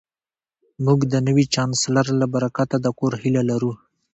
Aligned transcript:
موږ 0.85 0.99
د 1.11 1.13
نوي 1.27 1.45
چانسلر 1.53 2.07
له 2.21 2.25
برکته 2.33 2.75
د 2.81 2.87
کور 2.99 3.13
هیله 3.21 3.41
لرو 3.49 3.71